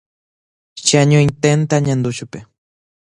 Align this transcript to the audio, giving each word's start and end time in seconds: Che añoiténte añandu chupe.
Che 0.85 0.95
añoiténte 1.03 1.73
añandu 1.77 2.09
chupe. 2.17 2.39